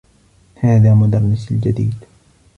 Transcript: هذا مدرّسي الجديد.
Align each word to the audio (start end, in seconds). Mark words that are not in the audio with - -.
هذا 0.55 0.93
مدرّسي 0.93 1.53
الجديد. 1.55 1.93